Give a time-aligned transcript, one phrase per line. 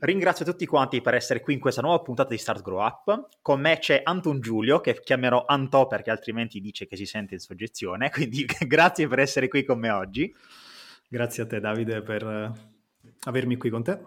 [0.00, 3.28] Ringrazio tutti quanti per essere qui in questa nuova puntata di Start Grow Up.
[3.42, 7.40] Con me c'è Anton Giulio, che chiamerò Antò perché altrimenti dice che si sente in
[7.40, 8.10] soggezione.
[8.12, 10.32] Quindi grazie per essere qui con me oggi.
[11.08, 12.52] Grazie a te Davide per eh,
[13.24, 13.98] avermi qui con te.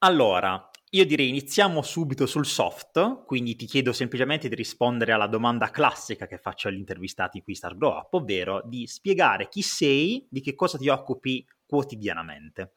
[0.00, 5.70] Allora, io direi iniziamo subito sul soft, quindi ti chiedo semplicemente di rispondere alla domanda
[5.70, 10.40] classica che faccio agli intervistati qui Start Grow Up, ovvero di spiegare chi sei, di
[10.40, 12.75] che cosa ti occupi quotidianamente.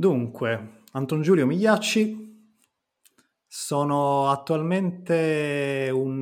[0.00, 2.56] Dunque, Anton Giulio Migliacci,
[3.46, 6.20] sono attualmente un,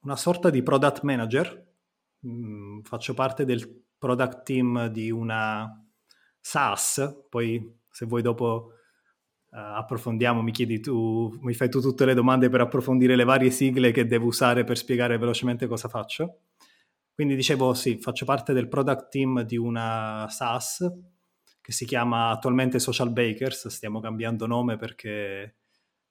[0.00, 1.74] una sorta di product manager,
[2.26, 5.70] mm, faccio parte del product team di una
[6.40, 8.70] SaaS, poi se vuoi dopo
[9.50, 13.50] uh, approfondiamo, mi chiedi tu, mi fai tu tutte le domande per approfondire le varie
[13.50, 16.44] sigle che devo usare per spiegare velocemente cosa faccio.
[17.12, 21.11] Quindi dicevo sì, faccio parte del product team di una SaaS
[21.62, 25.54] che si chiama attualmente Social Bakers, stiamo cambiando nome perché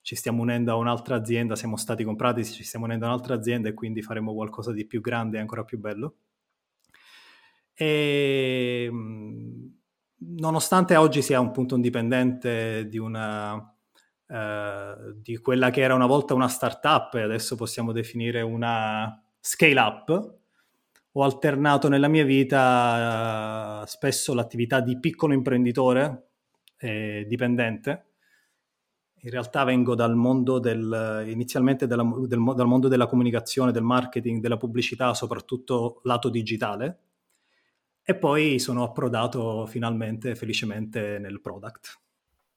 [0.02, 3.69] ci stiamo unendo a un'altra azienda, siamo stati comprati, ci stiamo unendo a un'altra azienda
[3.69, 6.16] e quindi faremo qualcosa di più grande e ancora più bello.
[7.73, 8.89] E
[10.17, 13.65] nonostante oggi sia un punto indipendente di una
[14.31, 19.77] Uh, di quella che era una volta una startup e adesso possiamo definire una scale
[19.77, 20.36] up,
[21.14, 26.30] ho alternato nella mia vita uh, spesso l'attività di piccolo imprenditore
[26.78, 28.06] e dipendente.
[29.23, 34.42] In realtà vengo dal mondo del, inizialmente della, del, dal mondo della comunicazione, del marketing,
[34.42, 37.00] della pubblicità, soprattutto lato digitale,
[38.04, 42.02] e poi sono approdato finalmente, felicemente, nel product.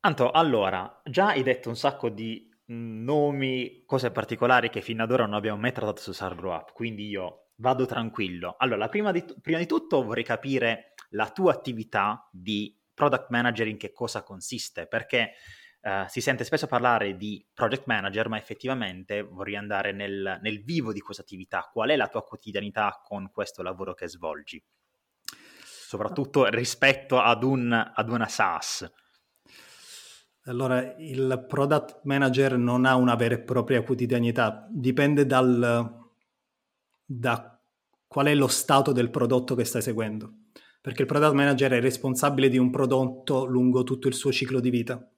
[0.00, 5.26] Anto, allora, già hai detto un sacco di nomi, cose particolari che fino ad ora
[5.26, 8.56] non abbiamo mai trattato su Sargrow Up, quindi io vado tranquillo.
[8.58, 13.76] Allora, prima di, prima di tutto vorrei capire la tua attività di product manager in
[13.76, 15.32] che cosa consiste, perché
[15.84, 20.94] Uh, si sente spesso parlare di project manager, ma effettivamente vorrei andare nel, nel, vivo
[20.94, 21.68] di questa attività.
[21.70, 24.64] Qual è la tua quotidianità con questo lavoro che svolgi?
[25.22, 28.90] Soprattutto rispetto ad, un, ad una SaaS.
[30.44, 36.03] Allora, il product manager non ha una vera e propria quotidianità, dipende dal,
[37.04, 37.60] da
[38.06, 40.32] qual è lo stato del prodotto che stai seguendo.
[40.80, 44.70] Perché il product manager è responsabile di un prodotto lungo tutto il suo ciclo di
[44.70, 45.08] vita.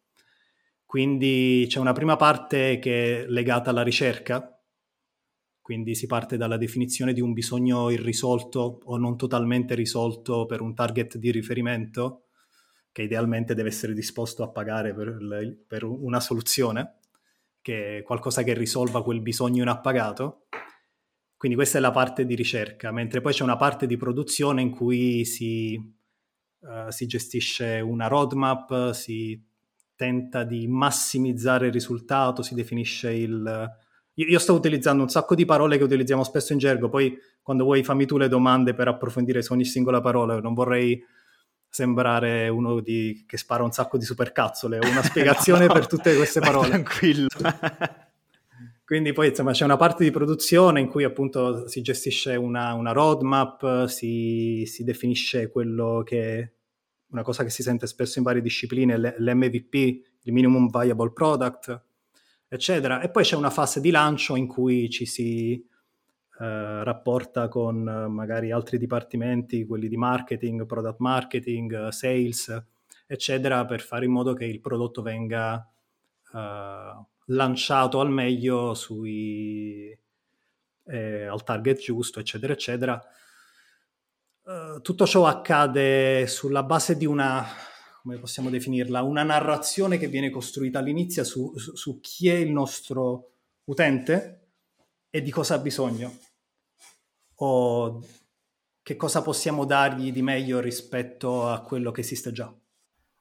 [0.85, 4.57] Quindi c'è una prima parte che è legata alla ricerca,
[5.61, 10.77] quindi si parte dalla definizione di un bisogno irrisolto o non totalmente risolto per un
[10.77, 12.27] target di riferimento,
[12.93, 15.19] che idealmente deve essere disposto a pagare per,
[15.67, 17.01] per una soluzione,
[17.61, 20.47] che è qualcosa che risolva quel bisogno inappagato.
[21.37, 24.71] Quindi questa è la parte di ricerca, mentre poi c'è una parte di produzione in
[24.71, 25.79] cui si,
[26.61, 29.39] uh, si gestisce una roadmap, si
[29.95, 33.71] tenta di massimizzare il risultato, si definisce il...
[34.15, 37.65] Io, io sto utilizzando un sacco di parole che utilizziamo spesso in gergo, poi quando
[37.65, 41.03] vuoi fammi tu le domande per approfondire su ogni singola parola, non vorrei
[41.69, 46.17] sembrare uno di, che spara un sacco di supercazzole, ho una spiegazione no, per tutte
[46.17, 46.69] queste parole.
[46.71, 47.29] Tranquillo.
[48.87, 52.93] Quindi poi insomma c'è una parte di produzione in cui appunto si gestisce una, una
[52.93, 56.53] roadmap, si, si, definisce quello che
[57.09, 61.85] una cosa che si sente spesso in varie discipline, l'MVP, il Minimum Viable Product,
[62.47, 63.01] eccetera.
[63.01, 68.53] E poi c'è una fase di lancio in cui ci si eh, rapporta con magari
[68.53, 72.67] altri dipartimenti, quelli di marketing, product marketing, sales,
[73.05, 75.69] eccetera, per fare in modo che il prodotto venga...
[76.33, 79.97] Eh, lanciato al meglio sui,
[80.85, 83.03] eh, al target giusto, eccetera, eccetera.
[84.43, 87.45] Uh, tutto ciò accade sulla base di una,
[88.03, 92.53] come possiamo definirla, una narrazione che viene costruita all'inizio su, su, su chi è il
[92.53, 93.33] nostro
[93.65, 94.51] utente
[95.11, 96.17] e di cosa ha bisogno
[97.37, 98.01] o
[98.83, 102.55] che cosa possiamo dargli di meglio rispetto a quello che esiste già.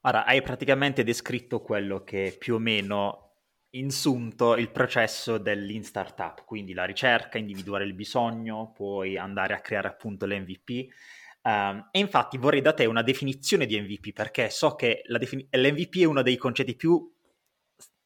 [0.01, 3.24] Ora, hai praticamente descritto quello che più o meno
[3.77, 9.87] insunto il processo dell'in startup, quindi la ricerca, individuare il bisogno, poi andare a creare
[9.87, 10.69] appunto l'MVP.
[11.41, 15.47] Um, ehm, e infatti vorrei da te una definizione di MVP perché so che defini-
[15.51, 17.11] l'MVP è uno dei concetti più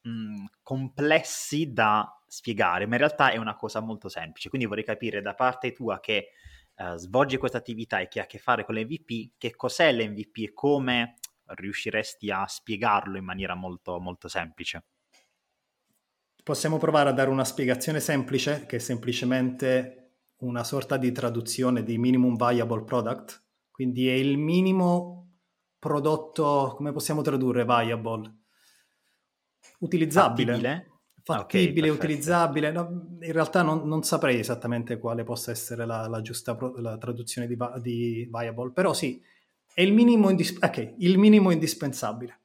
[0.02, 4.48] mh, complessi da spiegare, ma in realtà è una cosa molto semplice.
[4.48, 6.30] Quindi vorrei capire da parte tua che
[6.76, 10.36] uh, svolgi questa attività e che ha a che fare con l'MVP, che cos'è l'MVP
[10.38, 11.14] e come
[11.54, 14.84] riusciresti a spiegarlo in maniera molto, molto semplice.
[16.42, 20.00] Possiamo provare a dare una spiegazione semplice, che è semplicemente
[20.38, 25.20] una sorta di traduzione di minimum viable product, quindi è il minimo
[25.78, 28.34] prodotto, come possiamo tradurre viable?
[29.80, 30.52] Utilizzabile.
[30.52, 30.90] Fattibile?
[31.22, 32.72] Fattibile, okay, utilizzabile.
[32.72, 36.96] No, in realtà non, non, saprei esattamente quale possa essere la, la giusta pro, la
[36.98, 39.22] traduzione di, di, viable, però sì,
[39.72, 42.39] è il minimo, indis- okay, il minimo indispensabile.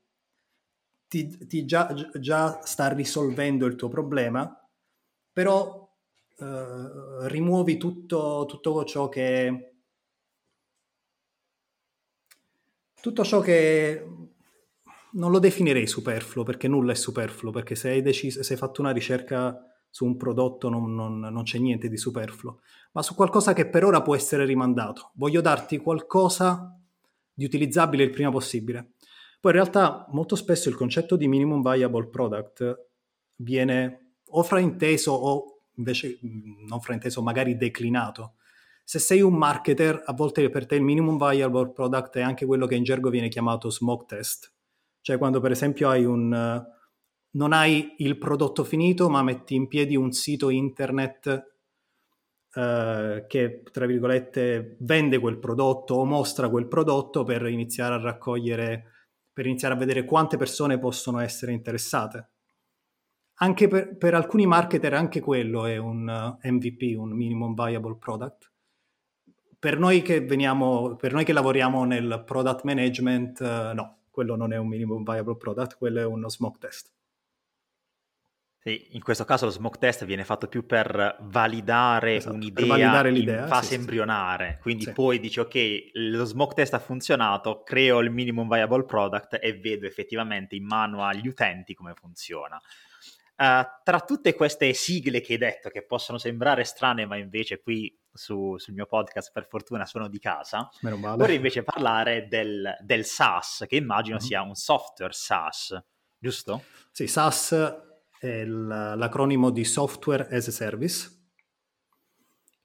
[1.15, 4.53] Ti, ti già, già sta risolvendo il tuo problema,
[5.31, 5.83] però
[6.37, 9.75] Uh, rimuovi tutto, tutto, ciò che
[12.99, 14.05] tutto ciò che
[15.13, 18.81] non lo definirei superfluo perché nulla è superfluo perché se hai, deciso, se hai fatto
[18.81, 19.57] una ricerca
[19.89, 22.59] su un prodotto non, non, non, c'è niente di superfluo
[22.91, 25.11] ma su qualcosa che per ora può essere rimandato.
[25.13, 26.77] Voglio darti qualcosa
[27.33, 28.94] di utilizzabile il prima possibile
[29.45, 32.87] poi in realtà molto spesso il concetto di minimum viable product
[33.35, 36.17] viene o frainteso o invece
[36.67, 38.37] non frainteso, magari declinato.
[38.83, 42.65] Se sei un marketer, a volte per te il minimum viable product è anche quello
[42.65, 44.51] che in gergo viene chiamato smoke test.
[44.99, 46.65] Cioè quando per esempio hai un...
[47.29, 51.53] non hai il prodotto finito, ma metti in piedi un sito internet
[52.55, 58.94] Uh, che tra virgolette vende quel prodotto o mostra quel prodotto per iniziare a raccogliere,
[59.35, 62.29] per iniziare a vedere quante persone possono essere interessate
[63.39, 68.51] anche per, per, alcuni marketer anche quello è un eh, MVP, un minimum viable product.
[69.59, 74.53] Per noi che veniamo, per noi che lavoriamo nel product management, uh, no, quello non
[74.53, 76.93] è un minimum viable product, quello è uno smoke test.
[78.67, 83.09] In questo caso lo smoke test viene fatto più per validare esatto, un'idea per validare
[83.09, 84.61] in fase sì, embrionare, sì.
[84.61, 84.91] quindi sì.
[84.91, 89.85] poi dici ok, lo smoke test ha funzionato, creo il minimum viable product e vedo
[89.85, 92.59] effettivamente in mano agli utenti come funziona.
[93.37, 97.95] Uh, tra tutte queste sigle che hai detto, che possono sembrare strane, ma invece qui
[98.11, 103.65] su, sul mio podcast per fortuna sono di casa, vorrei invece parlare del, del SaaS,
[103.67, 104.25] che immagino mm-hmm.
[104.25, 105.79] sia un software SaaS,
[106.17, 106.63] giusto?
[106.89, 107.83] Sì, SaaS
[108.25, 111.11] è l'acronimo di Software as a Service,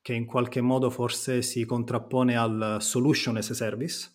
[0.00, 4.10] che in qualche modo forse si contrappone al Solution as a Service.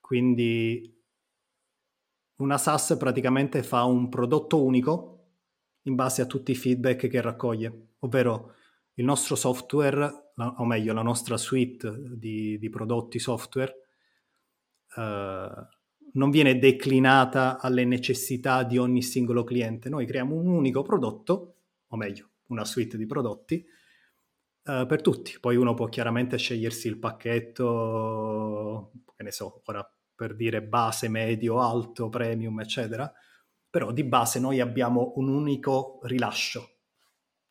[0.00, 0.98] Quindi
[2.36, 5.16] una SaaS praticamente fa un prodotto unico
[5.82, 8.54] in base a tutti i feedback che raccoglie, ovvero
[8.94, 13.74] il nostro software, o meglio la nostra suite di, di prodotti software,
[14.96, 15.50] eh,
[16.12, 19.88] non viene declinata alle necessità di ogni singolo cliente.
[19.88, 21.54] Noi creiamo un unico prodotto,
[21.88, 23.64] o meglio, una suite di prodotti,
[24.64, 25.38] eh, per tutti.
[25.40, 31.60] Poi uno può chiaramente scegliersi il pacchetto, che ne so, ora per dire base, medio,
[31.60, 33.12] alto, premium, eccetera
[33.70, 36.78] però di base noi abbiamo un unico rilascio,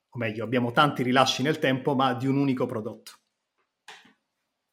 [0.09, 3.13] o meglio, abbiamo tanti rilasci nel tempo, ma di un unico prodotto.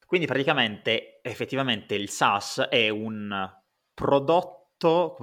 [0.04, 3.32] Quindi praticamente, effettivamente, il SaaS è un
[3.96, 5.16] prodotto,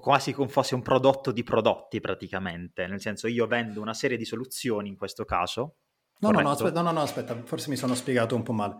[0.00, 4.24] quasi come fosse un prodotto di prodotti praticamente, nel senso io vendo una serie di
[4.24, 5.78] soluzioni in questo caso.
[6.20, 8.76] No, no, no, aspetta, no, no, aspetta, forse mi sono spiegato un po' male.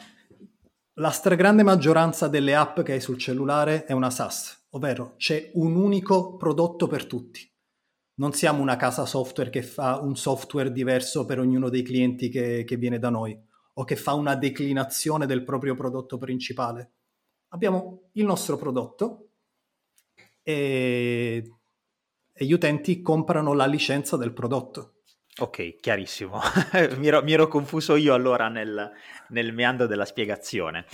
[0.94, 5.74] La stragrande maggioranza delle app che hai sul cellulare è una SaaS, ovvero c'è un
[5.74, 7.50] unico prodotto per tutti.
[8.14, 12.62] Non siamo una casa software che fa un software diverso per ognuno dei clienti che,
[12.62, 13.36] che viene da noi
[13.74, 16.92] o che fa una declinazione del proprio prodotto principale.
[17.48, 19.21] Abbiamo il nostro prodotto
[20.42, 21.42] e,
[22.32, 24.94] e gli utenti comprano la licenza del prodotto.
[25.38, 26.40] Ok, chiarissimo.
[26.98, 28.90] mi, ero, mi, ero, confuso io allora nel,
[29.28, 30.84] nel meandro della spiegazione.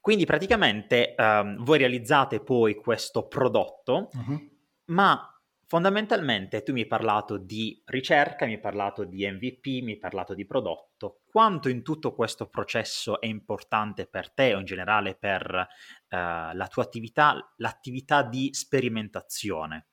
[0.00, 4.50] Quindi praticamente um, voi realizzate poi questo prodotto, uh-huh.
[4.86, 5.37] ma
[5.68, 10.32] fondamentalmente tu mi hai parlato di ricerca, mi hai parlato di MVP, mi hai parlato
[10.32, 11.20] di prodotto.
[11.30, 16.68] Quanto in tutto questo processo è importante per te o in generale per uh, la
[16.70, 19.88] tua attività, l'attività di sperimentazione?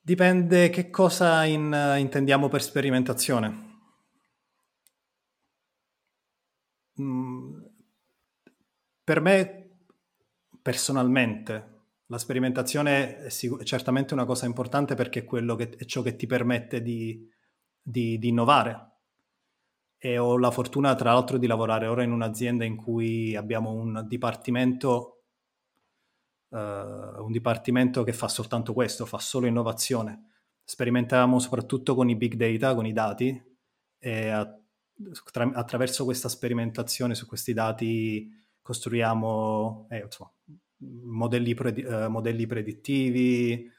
[0.00, 3.64] Dipende che cosa in, intendiamo per sperimentazione.
[7.02, 7.64] Mm,
[9.04, 9.80] per me,
[10.62, 11.75] personalmente,
[12.06, 16.26] la sperimentazione è sic- certamente una cosa importante perché è, che, è ciò che ti
[16.26, 17.28] permette di,
[17.80, 18.92] di, di innovare.
[19.98, 24.04] E ho la fortuna, tra l'altro, di lavorare ora in un'azienda in cui abbiamo un
[24.06, 25.16] dipartimento
[26.48, 26.56] uh,
[27.22, 30.30] un dipartimento che fa soltanto questo, fa solo innovazione.
[30.64, 33.40] sperimentavamo soprattutto con i big data, con i dati,
[33.98, 34.58] e a,
[35.30, 38.28] tra, attraverso questa sperimentazione su questi dati
[38.62, 40.32] costruiamo eh, insomma,
[41.04, 43.70] modelli, pre, uh, modelli, predittivi,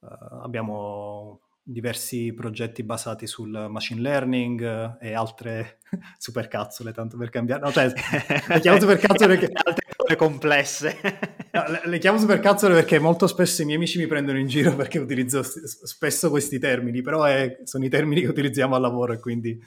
[0.00, 0.06] uh,
[0.42, 5.78] abbiamo diversi progetti basati sul machine learning e altre
[6.18, 7.62] supercazzole, tanto per cambiare.
[7.62, 7.92] No, cioè,
[8.48, 9.52] le chiamo supercazzole perché...
[9.54, 10.96] altre cose complesse.
[11.52, 14.74] no, le, le, chiamo supercazzole perché molto spesso i miei amici mi prendono in giro
[14.74, 19.20] perché utilizzo spesso questi termini, però è, sono i termini che utilizziamo al lavoro e
[19.20, 19.58] quindi,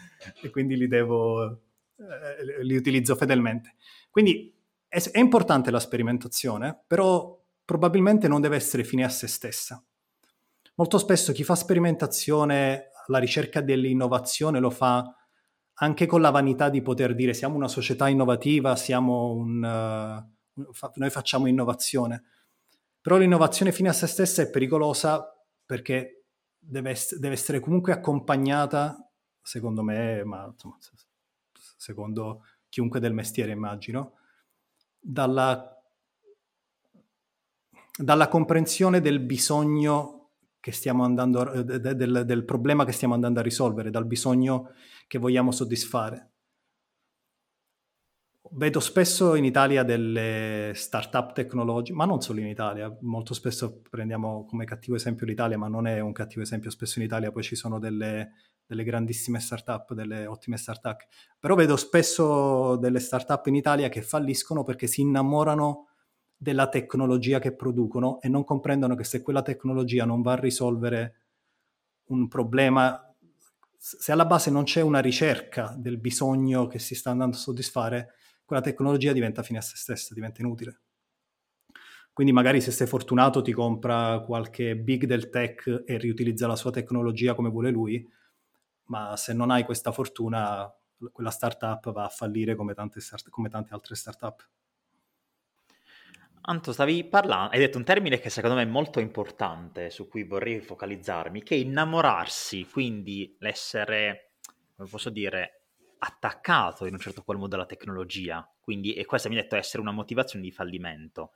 [0.41, 1.62] e quindi li devo...
[1.98, 3.75] Eh, li utilizzo fedelmente.
[4.10, 4.55] Quindi
[4.96, 9.84] è, è importante la sperimentazione, però probabilmente non deve essere fine a se stessa
[10.75, 15.04] molto spesso chi fa sperimentazione, la ricerca dell'innovazione lo fa
[15.80, 21.10] anche con la vanità di poter dire siamo una società innovativa, un, uh, fa, noi
[21.10, 22.24] facciamo innovazione.
[23.02, 25.24] Però l'innovazione fine a se stessa è pericolosa
[25.66, 26.25] perché
[26.58, 29.12] deve, ess- deve essere comunque accompagnata,
[29.42, 30.78] secondo me, ma insomma,
[31.78, 34.14] secondo chiunque del mestiere immagino,
[35.06, 35.80] dalla,
[37.96, 43.44] dalla comprensione del bisogno che stiamo andando, eh, del, del problema che stiamo andando a
[43.44, 44.72] risolvere, dal bisogno
[45.06, 46.32] che vogliamo soddisfare.
[48.50, 54.46] Vedo spesso in Italia delle start-up tecnologiche, ma non solo in Italia, molto spesso prendiamo
[54.46, 57.56] come cattivo esempio l'Italia, ma non è un cattivo esempio, spesso in Italia poi ci
[57.56, 58.34] sono delle,
[58.65, 61.01] delle grandissime start-up, delle ottime start-up,
[61.39, 65.89] però vedo spesso delle start-up in Italia che falliscono perché si innamorano
[66.36, 71.22] della tecnologia che producono e non comprendono che se quella tecnologia non va a risolvere
[72.07, 73.00] un problema,
[73.77, 78.13] se alla base non c'è una ricerca del bisogno che si sta andando a soddisfare,
[78.43, 80.81] quella tecnologia diventa fine a se stessa, diventa inutile.
[82.13, 86.72] Quindi magari se sei fortunato ti compra qualche big del tech e riutilizza la sua
[86.72, 88.07] tecnologia come vuole lui,
[88.86, 90.72] ma se non hai questa fortuna,
[91.12, 94.48] quella startup va a fallire come tante, start- come tante altre startup.
[96.48, 100.24] Anto, stavi parlando, hai detto un termine che secondo me è molto importante, su cui
[100.24, 104.34] vorrei focalizzarmi, che è innamorarsi, quindi l'essere,
[104.75, 108.48] come posso dire, attaccato in un certo qual modo alla tecnologia.
[108.60, 111.32] Quindi, e questo mi ha detto essere una motivazione di fallimento.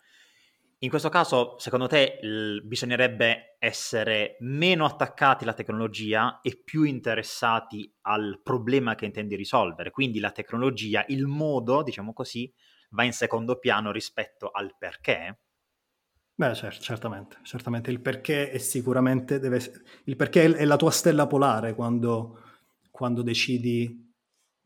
[0.81, 7.93] In questo caso, secondo te, l- bisognerebbe essere meno attaccati alla tecnologia e più interessati
[8.03, 9.91] al problema che intendi risolvere.
[9.91, 12.51] Quindi la tecnologia, il modo, diciamo così,
[12.91, 15.39] va in secondo piano rispetto al perché?
[16.33, 17.91] Beh, certo, certamente, certamente.
[17.91, 19.59] Il perché è sicuramente deve,
[20.05, 22.39] il perché è la tua stella polare quando,
[22.89, 24.13] quando decidi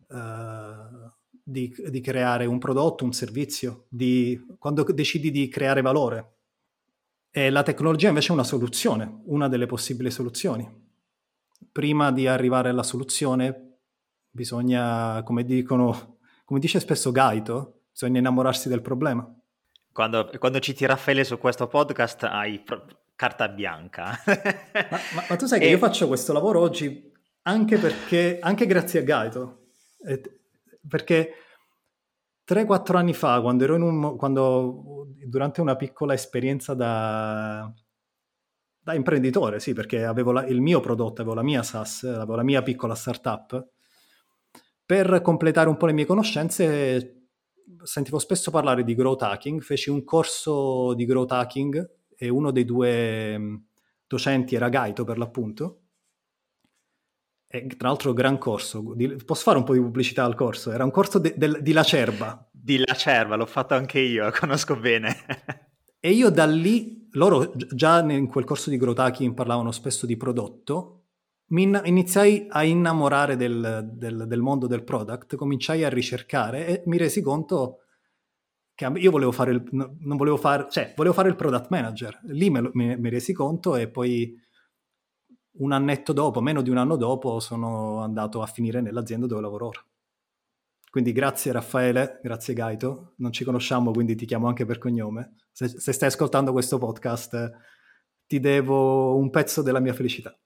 [0.10, 1.12] uh,
[1.44, 6.38] di, di, creare un prodotto, un servizio, di, quando decidi di creare valore.
[7.30, 10.82] E la tecnologia invece è una soluzione, una delle possibili soluzioni.
[11.72, 13.80] Prima di arrivare alla soluzione
[14.30, 19.28] bisogna, come dicono, come dice spesso Gaito, bisogna innamorarsi del problema.
[19.92, 22.86] Quando, quando citi Raffaele su questo podcast hai pro-
[23.16, 24.20] carta bianca.
[24.26, 25.70] ma, ma, ma, tu sai che e...
[25.70, 27.12] io faccio questo lavoro oggi
[27.44, 29.68] anche perché, anche grazie a Gaito,
[30.88, 31.34] perché
[32.46, 37.72] 3-4 anni fa, quando ero in un, quando, durante una piccola esperienza da,
[38.80, 42.44] da imprenditore, sì, perché avevo la, il mio prodotto, avevo la mia SaaS, avevo la
[42.44, 43.70] mia piccola startup,
[44.86, 47.24] per completare un po' le mie conoscenze
[47.84, 52.66] sentivo spesso parlare di growth hacking, feci un corso di growth hacking e uno dei
[52.66, 53.56] due mm,
[54.08, 55.83] docenti era Gaito per l'appunto.
[57.56, 58.84] E tra l'altro gran corso,
[59.24, 60.72] posso fare un po' di pubblicità al corso?
[60.72, 62.50] Era un corso de, de, di Lacerba.
[62.52, 65.18] Di Lacerba, l'ho fatto anche io, conosco bene.
[66.00, 70.18] e io da lì, loro già in quel corso di growth hacking parlavano spesso di
[70.18, 71.04] prodotto,
[71.50, 76.98] mi iniziai a innamorare del, del, del, mondo del product, cominciai a ricercare e mi
[76.98, 77.82] resi conto
[78.74, 82.20] che io volevo fare il, non volevo fare, cioè, volevo fare il product manager.
[82.24, 84.42] Lì me, me, mi resi conto e poi
[85.58, 89.68] un annetto dopo, meno di un anno dopo, sono andato a finire nell'azienda dove lavoro
[89.68, 89.86] ora.
[90.90, 95.38] Quindi grazie Raffaele, grazie Gaito, non ci conosciamo quindi ti chiamo anche per cognome.
[95.52, 97.52] Se, se stai ascoltando questo podcast
[98.28, 100.38] ti devo un pezzo della mia felicità.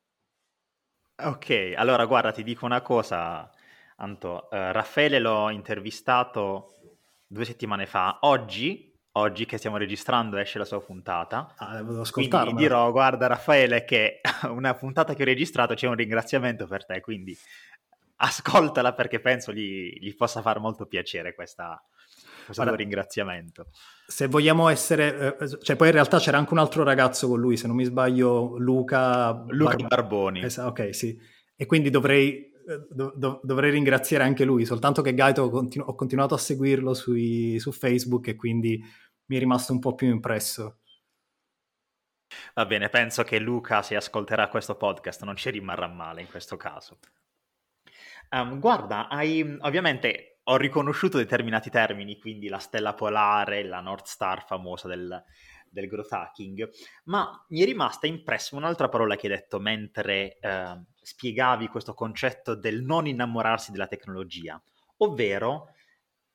[1.19, 3.49] Ok, allora guarda, ti dico una cosa,
[3.97, 4.47] Anto.
[4.51, 6.75] Uh, Raffaele l'ho intervistato
[7.25, 8.19] due settimane fa.
[8.21, 11.53] Oggi, oggi che stiamo registrando, esce la sua puntata.
[11.57, 12.45] Ah, devo ascoltarla.
[12.45, 17.01] Quindi dirò, guarda Raffaele, che una puntata che ho registrato c'è un ringraziamento per te,
[17.01, 17.37] quindi
[18.17, 21.79] ascoltala perché penso gli, gli possa far molto piacere questa,
[22.45, 23.67] questo Ora, ringraziamento.
[24.07, 27.57] Se vogliamo essere, eh, cioè poi in realtà c'era anche un altro ragazzo con lui,
[27.57, 30.41] se non mi sbaglio, Luca, Luca Bar- Barboni.
[30.43, 31.17] Es- ok, sì.
[31.55, 35.95] E quindi dovrei, eh, do- do- dovrei ringraziare anche lui, soltanto che Gaito continu- ho
[35.95, 38.81] continuato a seguirlo sui, su Facebook e quindi
[39.27, 40.79] mi è rimasto un po' più impresso.
[42.53, 46.57] Va bene, penso che Luca, se ascolterà questo podcast, non ci rimarrà male in questo
[46.57, 46.99] caso.
[48.29, 54.45] Um, guarda, hai, ovviamente ho riconosciuto determinati termini, quindi la stella polare, la North Star
[54.45, 55.23] famosa del,
[55.69, 56.69] del growth hacking,
[57.05, 62.55] ma mi è rimasta impressa un'altra parola che hai detto mentre eh, spiegavi questo concetto
[62.55, 64.61] del non innamorarsi della tecnologia,
[64.97, 65.73] ovvero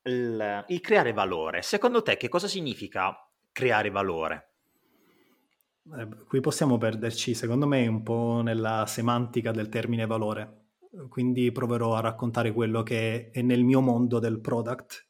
[0.04, 1.62] il, il creare valore.
[1.62, 3.14] Secondo te che cosa significa
[3.52, 4.49] creare valore?
[5.97, 10.61] Eh, qui possiamo perderci, secondo me, un po' nella semantica del termine valore.
[11.09, 15.09] Quindi proverò a raccontare quello che è nel mio mondo del product.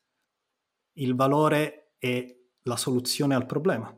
[0.94, 2.24] Il valore è
[2.62, 3.94] la soluzione al problema.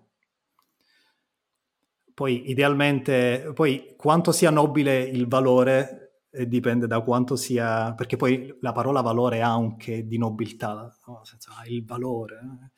[2.14, 6.03] Poi idealmente, poi quanto sia nobile il valore
[6.46, 11.20] dipende da quanto sia, perché poi la parola valore ha anche di nobiltà, no?
[11.24, 12.34] senso, ah, il valore.
[12.36, 12.70] Eh.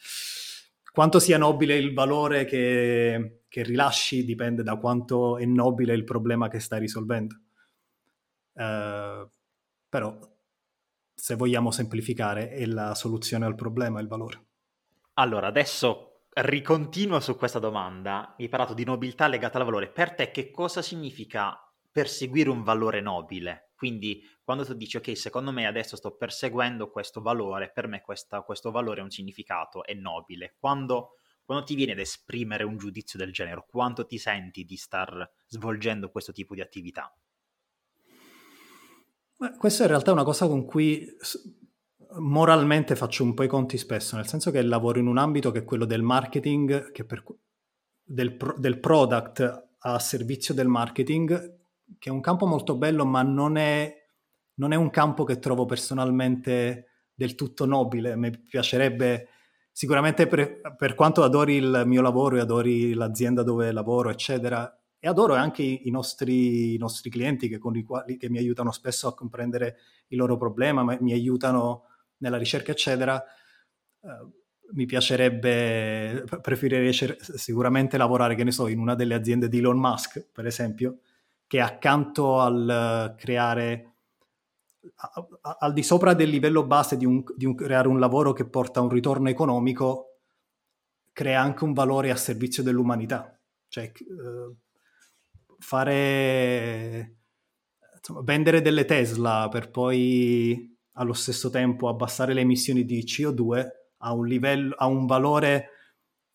[0.92, 6.48] Quanto sia nobile il valore che, che rilasci dipende da quanto è nobile il problema
[6.48, 7.34] che stai risolvendo.
[8.52, 9.28] Uh,
[9.88, 10.18] però,
[11.14, 14.44] se vogliamo semplificare, è la soluzione al problema il valore.
[15.14, 18.34] Allora, adesso ricontinuo su questa domanda.
[18.38, 19.88] Hai parlato di nobiltà legata al valore.
[19.88, 21.65] Per te che cosa significa
[21.96, 23.70] perseguire un valore nobile?
[23.74, 28.42] Quindi quando tu dici ok, secondo me adesso sto perseguendo questo valore, per me questa,
[28.42, 30.56] questo valore ha un significato, è nobile.
[30.58, 31.12] Quando,
[31.42, 36.10] quando ti viene ad esprimere un giudizio del genere, quanto ti senti di star svolgendo
[36.10, 37.10] questo tipo di attività?
[39.56, 41.06] Questa in realtà è una cosa con cui
[42.18, 45.60] moralmente faccio un po' i conti spesso, nel senso che lavoro in un ambito che
[45.60, 47.24] è quello del marketing, per,
[48.02, 51.64] del, del product a servizio del marketing,
[51.98, 53.94] che è un campo molto bello, ma non è,
[54.54, 58.16] non è un campo che trovo personalmente del tutto nobile.
[58.16, 59.28] Mi piacerebbe
[59.72, 65.08] sicuramente per, per, quanto adori il mio lavoro e adori l'azienda dove lavoro, eccetera, e
[65.08, 69.08] adoro anche i nostri, i nostri clienti che, con i quali, che mi aiutano spesso
[69.08, 69.76] a comprendere
[70.08, 71.84] il loro problema, ma mi aiutano
[72.18, 74.08] nella ricerca, eccetera, eh,
[74.72, 80.26] mi piacerebbe, preferirei sicuramente lavorare, che ne so, in una delle aziende di Elon Musk,
[80.32, 81.00] per esempio,
[81.46, 83.92] che accanto al creare,
[85.58, 88.80] al di sopra del livello base di, un, di un, creare un lavoro che porta
[88.80, 90.18] a un ritorno economico,
[91.12, 93.38] crea anche un valore a servizio dell'umanità.
[93.68, 94.54] Cioè, eh,
[95.58, 97.16] fare,
[97.96, 103.66] insomma, vendere delle Tesla per poi allo stesso tempo abbassare le emissioni di CO2
[103.98, 105.70] a un, livello, a un valore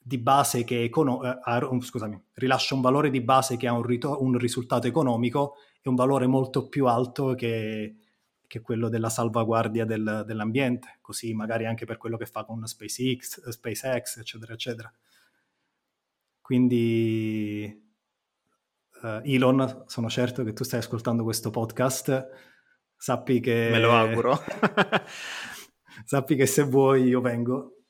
[0.04, 4.20] di base che econo- eh, scusami, rilascia un valore di base che ha un, ritor-
[4.20, 7.96] un, risultato economico e un valore molto più alto che,
[8.48, 13.48] che quello della salvaguardia del, dell'ambiente, così magari anche per quello che fa con SpaceX,
[13.48, 14.94] SpaceX eccetera, eccetera.
[16.42, 17.90] Quindi,
[19.04, 22.28] uh, Elon, sono certo che tu stai ascoltando questo podcast
[22.98, 23.70] sappi che...
[23.72, 24.38] Me lo auguro.
[26.06, 27.81] sappi che se vuoi io vengo.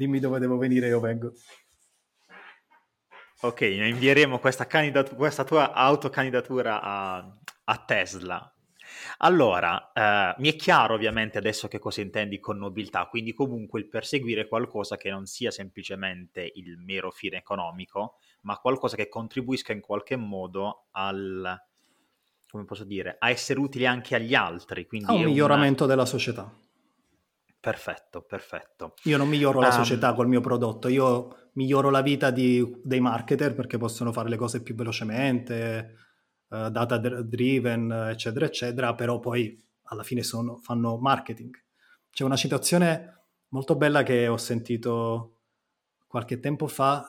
[0.00, 1.34] Dimmi dove devo venire, io vengo.
[3.42, 8.54] Ok, invieremo questa, candidat- questa tua autocandidatura a, a Tesla.
[9.18, 13.88] Allora, eh, mi è chiaro ovviamente adesso che cosa intendi con nobiltà, quindi comunque il
[13.90, 19.82] perseguire qualcosa che non sia semplicemente il mero fine economico, ma qualcosa che contribuisca in
[19.82, 21.62] qualche modo al,
[22.48, 24.86] come posso dire, a essere utili anche agli altri.
[24.86, 25.92] Quindi a un miglioramento una...
[25.92, 26.50] della società.
[27.60, 28.94] Perfetto, perfetto.
[29.04, 33.00] Io non miglioro la um, società col mio prodotto, io miglioro la vita di, dei
[33.00, 35.94] marketer perché possono fare le cose più velocemente,
[36.48, 41.54] uh, data driven, eccetera, eccetera, però poi alla fine sono, fanno marketing.
[42.10, 45.40] C'è una citazione molto bella che ho sentito
[46.06, 47.06] qualche tempo fa,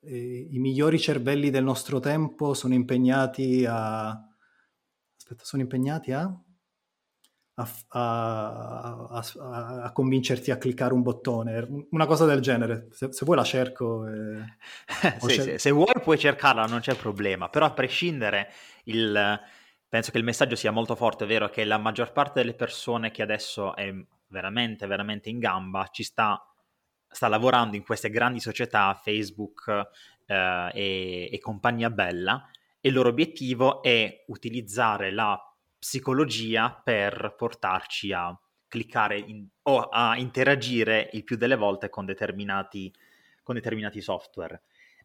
[0.00, 4.10] eh, i migliori cervelli del nostro tempo sono impegnati a
[5.16, 6.32] aspetta, sono impegnati a,
[7.58, 9.24] a, a,
[9.84, 12.88] a, convincerti a cliccare un bottone, una cosa del genere.
[12.90, 14.04] Se, se vuoi la cerco.
[15.02, 15.58] Eh, sì, cer- sì.
[15.58, 18.50] Se vuoi puoi cercarla, non c'è problema, però a prescindere
[18.84, 19.40] il,
[19.88, 23.10] penso che il messaggio sia molto forte, è vero che la maggior parte delle persone
[23.10, 23.92] che adesso è
[24.28, 26.40] veramente, veramente in gamba ci sta,
[27.08, 29.88] sta lavorando in queste grandi società, Facebook
[30.26, 32.48] eh, e, e compagnia bella,
[32.80, 35.40] e il loro obiettivo è utilizzare la
[35.86, 42.92] psicologia per portarci a cliccare in, o a interagire il più delle volte con determinati,
[43.44, 44.62] con determinati software.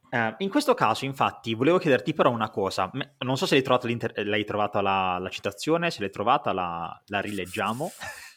[0.10, 2.90] Uh, in questo caso, infatti, volevo chiederti però una cosa.
[3.20, 3.88] Non so se l'hai, trovato
[4.24, 7.92] l'hai trovata la, la, citazione, se l'hai trovata la, la rileggiamo.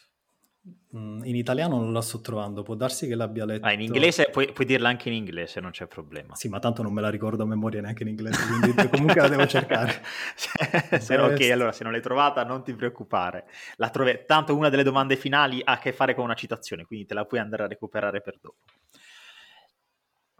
[0.97, 3.67] Mm, in italiano non la sto trovando, può darsi che l'abbia letta.
[3.67, 6.35] Ah, in inglese puoi, puoi, dirla anche in inglese, non c'è problema.
[6.35, 9.27] Sì, ma tanto non me la ricordo a memoria neanche in inglese, quindi comunque la
[9.27, 10.01] devo cercare.
[10.35, 13.45] se, ok, allora se non l'hai trovata non ti preoccupare.
[13.75, 14.23] La trovi...
[14.25, 17.25] Tanto una delle domande finali ha a che fare con una citazione, quindi te la
[17.25, 18.57] puoi andare a recuperare per dopo.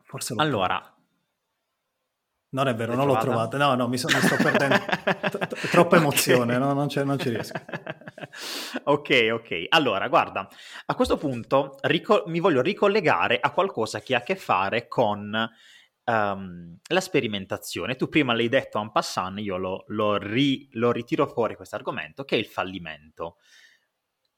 [0.03, 0.94] Forse l'ho Allora.
[2.55, 3.25] Non è vero, L'hai non trovata?
[3.25, 3.57] l'ho trovata.
[3.57, 4.79] No, no, mi, so, mi sto perdendo.
[5.69, 6.71] Troppa emozione, no?
[6.71, 7.59] non, non, ci riesco.
[8.85, 9.65] ok, ok.
[9.69, 10.47] Allora, guarda,
[10.85, 15.51] a questo punto rico- mi voglio ricollegare a qualcosa che ha a che fare con
[16.05, 17.97] um, la sperimentazione.
[17.97, 22.23] Tu prima l'hai detto en passant, io lo, lo, ri- lo ritiro fuori questo argomento,
[22.23, 23.35] che è il fallimento.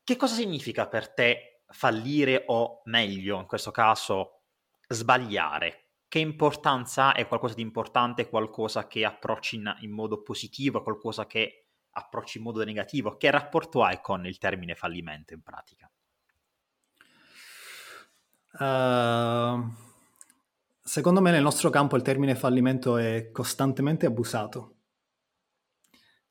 [0.03, 4.41] Che cosa significa per te fallire o meglio, in questo caso,
[4.87, 5.86] sbagliare?
[6.09, 7.13] Che importanza?
[7.13, 12.45] È qualcosa di importante, qualcosa che approcci in, in modo positivo, qualcosa che approcci in
[12.45, 13.17] modo negativo?
[13.17, 15.91] Che rapporto hai con il termine fallimento in pratica?
[18.59, 19.69] Uh,
[20.81, 24.75] secondo me nel nostro campo il termine fallimento è costantemente abusato.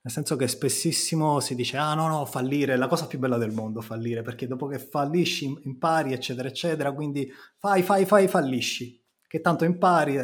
[0.00, 3.36] Nel senso che spessissimo si dice, ah no, no, fallire è la cosa più bella
[3.36, 9.04] del mondo, fallire, perché dopo che fallisci impari, eccetera, eccetera, quindi fai, fai, fai, fallisci
[9.26, 10.18] che tanto impari.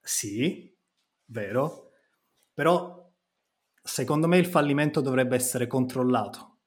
[0.00, 0.74] Sì,
[1.26, 1.90] vero,
[2.52, 3.10] però
[3.82, 6.58] secondo me il fallimento dovrebbe essere controllato.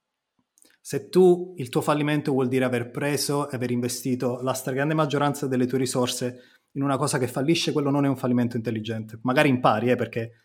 [0.79, 5.47] Se tu il tuo fallimento vuol dire aver preso e aver investito la stragrande maggioranza
[5.47, 9.17] delle tue risorse in una cosa che fallisce, quello non è un fallimento intelligente.
[9.23, 10.43] Magari impari, eh, perché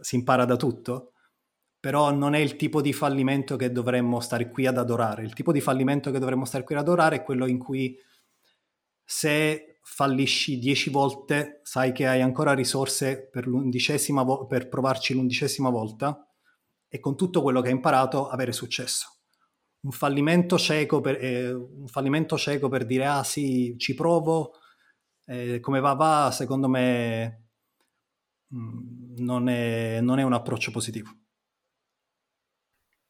[0.00, 1.12] si impara da tutto,
[1.78, 5.22] però non è il tipo di fallimento che dovremmo stare qui ad adorare.
[5.22, 7.96] Il tipo di fallimento che dovremmo stare qui ad adorare è quello in cui
[9.04, 15.70] se fallisci dieci volte, sai che hai ancora risorse per, l'undicesima vo- per provarci l'undicesima
[15.70, 16.28] volta
[16.88, 19.20] e con tutto quello che hai imparato avere successo.
[19.82, 24.54] Un fallimento cieco per, eh, un fallimento cieco per dire ah sì, ci provo,
[25.24, 27.46] eh, come va va, secondo me
[28.48, 31.10] mh, mm, non, è, non è un approccio positivo.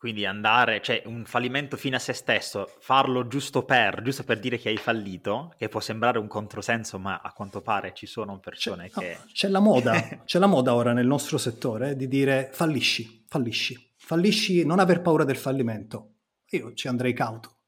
[0.07, 4.57] Quindi andare, cioè un fallimento fino a se stesso, farlo giusto per, giusto per dire
[4.57, 8.89] che hai fallito, che può sembrare un controsenso, ma a quanto pare ci sono persone
[8.89, 9.17] c'è, che...
[9.19, 9.93] No, c'è la moda,
[10.25, 15.25] c'è la moda ora nel nostro settore di dire fallisci, fallisci, fallisci, non aver paura
[15.25, 16.19] del fallimento.
[16.51, 17.63] Io ci andrei cauto.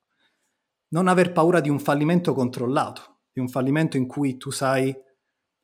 [0.90, 4.94] Non aver paura di un fallimento controllato, di un fallimento in cui tu sai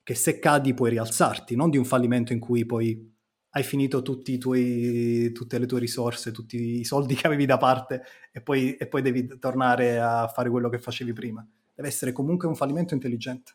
[0.03, 3.14] che se cadi puoi rialzarti, non di un fallimento in cui poi
[3.57, 8.41] hai finito tuoi, tutte le tue risorse, tutti i soldi che avevi da parte e
[8.41, 11.47] poi, e poi devi tornare a fare quello che facevi prima.
[11.73, 13.53] Deve essere comunque un fallimento intelligente.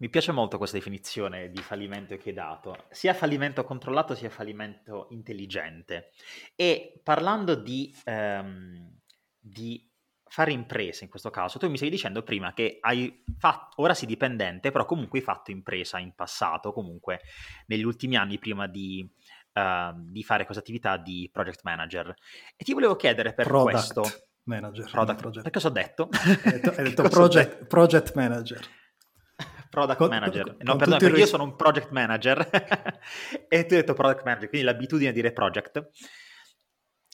[0.00, 5.08] Mi piace molto questa definizione di fallimento che hai dato, sia fallimento controllato sia fallimento
[5.10, 6.10] intelligente.
[6.54, 8.96] E parlando di, um,
[9.40, 9.87] di
[10.28, 14.06] fare impresa in questo caso, tu mi stai dicendo prima che hai fatto, ora sei
[14.06, 17.20] dipendente, però comunque hai fatto impresa in passato, comunque
[17.66, 19.08] negli ultimi anni prima di,
[19.54, 22.14] uh, di fare questa attività di project manager.
[22.56, 24.02] E ti volevo chiedere per product questo...
[24.48, 25.42] Manager, product, project.
[25.42, 26.08] Perché cosa ho detto?
[26.10, 27.66] Hai detto, hai detto project, detto?
[27.66, 28.66] project, manager.
[29.68, 30.44] Product con, manager.
[30.44, 32.48] Con, no, con perdono, perché io sono un project manager
[33.48, 35.90] e tu hai detto product manager, quindi l'abitudine a dire project.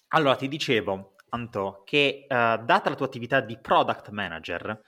[0.09, 4.83] Allora, ti dicevo, Anto, che uh, data la tua attività di product manager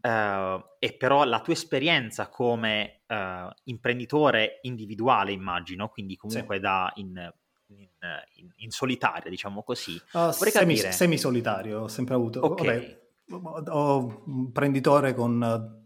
[0.00, 6.62] uh, e però la tua esperienza come uh, imprenditore individuale, immagino, quindi comunque sì.
[6.62, 7.32] da in,
[7.66, 7.88] in,
[8.34, 10.00] in, in, solitaria, diciamo così.
[10.12, 12.44] Uh, semi, semi-solitario, ho sempre avuto.
[12.44, 12.98] Okay.
[13.26, 15.84] Vabbè, ho un imprenditore con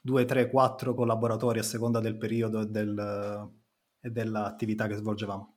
[0.00, 3.50] due, tre, quattro collaboratori a seconda del periodo e, del,
[4.00, 5.56] e dell'attività che svolgevamo.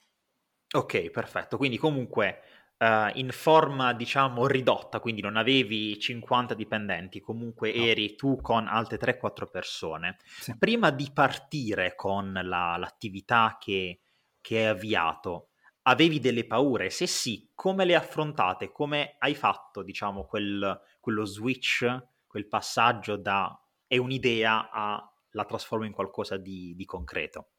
[0.73, 1.57] Ok, perfetto.
[1.57, 2.41] Quindi comunque
[2.77, 7.83] uh, in forma diciamo ridotta, quindi non avevi 50 dipendenti, comunque no.
[7.83, 10.17] eri tu con altre 3-4 persone.
[10.25, 10.57] Sì.
[10.57, 14.01] Prima di partire con la, l'attività che,
[14.41, 15.49] che hai avviato,
[15.83, 16.89] avevi delle paure?
[16.89, 18.71] Se sì, come le affrontate?
[18.71, 21.85] Come hai fatto, diciamo, quel, quello switch,
[22.27, 23.57] quel passaggio da
[23.87, 27.49] è un'idea a la trasformo in qualcosa di, di concreto?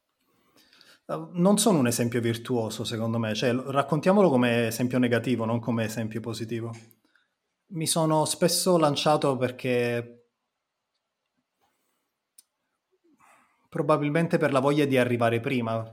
[1.07, 5.85] Ehm, non sono un esempio virtuoso, secondo me, cioè, raccontiamolo come esempio negativo, non come
[5.85, 6.71] esempio positivo.
[7.69, 10.13] Mi sono spesso lanciato perché
[13.69, 15.91] probabilmente per la voglia di arrivare prima,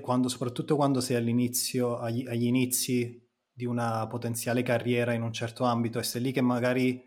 [0.00, 5.64] quando, soprattutto quando sei all'inizio, agli, agli inizi di una potenziale carriera in un certo
[5.64, 7.02] ambito e se lì che magari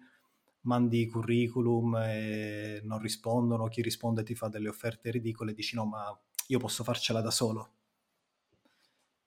[0.62, 6.20] mandi curriculum e non rispondono, chi risponde ti fa delle offerte ridicole, dici no ma
[6.50, 7.74] io posso farcela da solo.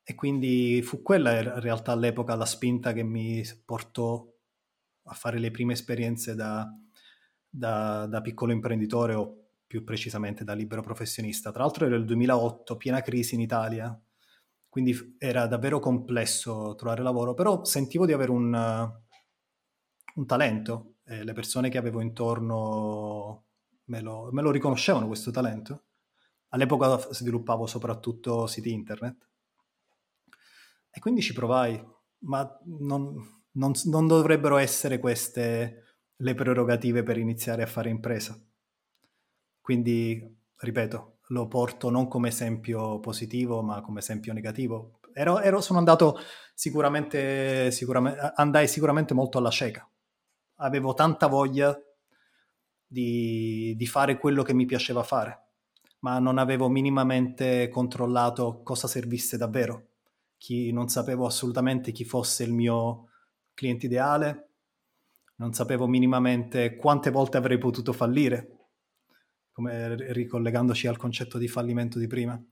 [0.04, 4.26] E quindi fu quella in realtà all'epoca la spinta che mi portò
[5.04, 6.68] a fare le prime esperienze da,
[7.48, 11.52] da, da piccolo imprenditore o più precisamente da libero professionista.
[11.52, 13.98] Tra l'altro era il 2008, piena crisi in Italia,
[14.68, 18.92] quindi era davvero complesso trovare lavoro, però sentivo di avere un,
[20.14, 23.44] un talento e le persone che avevo intorno
[23.84, 25.84] me lo, me lo riconoscevano questo talento.
[26.54, 29.28] All'epoca sviluppavo soprattutto siti internet
[30.90, 31.82] e quindi ci provai,
[32.24, 33.14] ma non,
[33.52, 35.82] non, non dovrebbero essere queste
[36.16, 38.38] le prerogative per iniziare a fare impresa.
[39.60, 45.00] Quindi, ripeto, lo porto non come esempio positivo, ma come esempio negativo.
[45.14, 46.18] Ero, ero, sono andato
[46.54, 49.88] sicuramente, sicuramente, andai sicuramente molto alla cieca.
[50.56, 51.74] Avevo tanta voglia
[52.86, 55.41] di, di fare quello che mi piaceva fare,
[56.02, 59.88] ma non avevo minimamente controllato cosa servisse davvero.
[60.36, 63.08] Chi, non sapevo assolutamente chi fosse il mio
[63.54, 64.48] cliente ideale,
[65.36, 68.68] non sapevo minimamente quante volte avrei potuto fallire,
[69.52, 72.42] come ricollegandoci al concetto di fallimento di prima.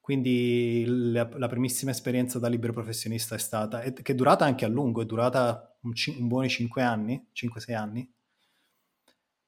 [0.00, 4.68] Quindi la, la primissima esperienza da libero professionista è stata, che è durata anche a
[4.68, 8.12] lungo, è durata un, un buoni 5 anni, 5-6 anni,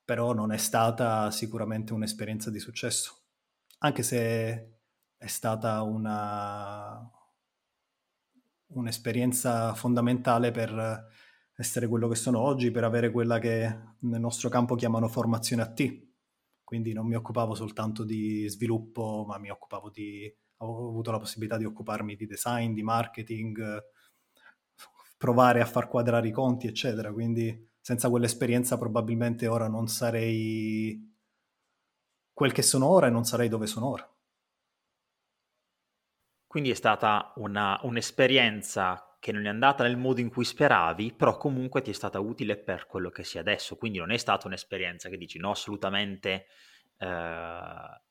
[0.04, 3.22] però non è stata sicuramente un'esperienza di successo,
[3.78, 4.78] anche se
[5.16, 7.10] è stata una,
[8.68, 11.06] un'esperienza fondamentale per
[11.56, 15.72] essere quello che sono oggi, per avere quella che nel nostro campo chiamano formazione a
[15.72, 16.02] T.
[16.62, 20.30] Quindi non mi occupavo soltanto di sviluppo, ma mi occupavo di...
[20.58, 23.82] ho avuto la possibilità di occuparmi di design, di marketing,
[25.16, 27.12] provare a far quadrare i conti, eccetera.
[27.12, 30.98] Quindi senza quell'esperienza probabilmente ora non sarei
[32.32, 34.10] quel che sono ora e non sarei dove sono ora.
[36.46, 41.36] Quindi è stata una, un'esperienza che non è andata nel modo in cui speravi, però
[41.36, 43.76] comunque ti è stata utile per quello che sei adesso.
[43.76, 46.46] Quindi non è stata un'esperienza che dici no, assolutamente
[46.96, 47.06] eh,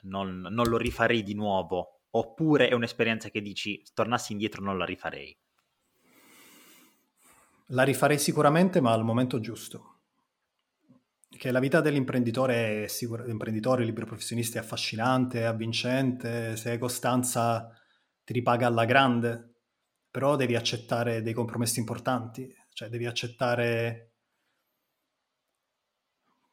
[0.02, 4.86] non, non lo rifarei di nuovo, oppure è un'esperienza che dici tornassi indietro non la
[4.86, 5.36] rifarei.
[7.74, 10.02] La rifarei sicuramente, ma al momento giusto.
[11.28, 17.68] Che la vita dell'imprenditore, sicur- imprenditore libero professionista è affascinante, è avvincente, se hai costanza
[18.24, 19.56] ti ripaga alla grande,
[20.12, 24.12] però devi accettare dei compromessi importanti, cioè devi accettare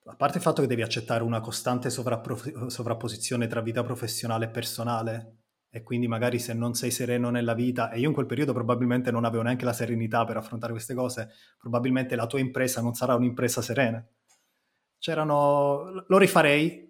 [0.04, 5.39] a parte il fatto che devi accettare una costante sovrapposizione tra vita professionale e personale,
[5.70, 9.10] e quindi magari se non sei sereno nella vita, e io in quel periodo probabilmente
[9.10, 13.14] non avevo neanche la serenità per affrontare queste cose, probabilmente la tua impresa non sarà
[13.14, 14.04] un'impresa serena.
[14.98, 16.88] C'erano, lo rifarei,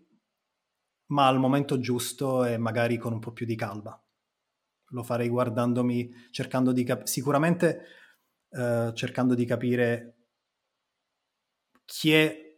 [1.08, 4.00] ma al momento giusto e magari con un po' più di calma
[4.90, 7.84] lo farei guardandomi, cercando di capire, sicuramente
[8.50, 10.16] eh, cercando di capire
[11.84, 12.48] chi è